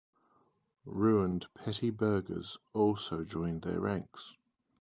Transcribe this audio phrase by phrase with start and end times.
[0.87, 4.33] Ruined petty burghers also joined their ranks.